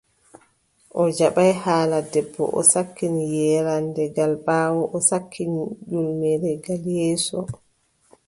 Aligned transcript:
O 1.01 1.03
jaɓaay 1.17 1.53
haala 1.63 1.97
debbo, 2.13 2.43
o 2.59 2.61
sakkini 2.73 3.21
yeeraande 3.35 4.03
gal 4.15 4.33
ɓaawo, 4.45 4.81
o 4.95 4.97
sakkini 5.09 5.61
ƴulmere 5.89 6.51
gal 6.65 6.83
yeeso. 6.97 7.39